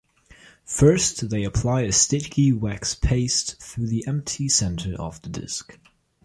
First 0.65 1.29
they 1.29 1.43
apply 1.43 1.81
a 1.81 1.91
sticky 1.91 2.53
wax 2.53 2.95
paste 2.95 3.61
through 3.61 3.85
the 3.85 4.07
empty 4.07 4.49
centre 4.49 4.95
of 4.99 5.21
the 5.21 5.29
disc. 5.29 5.77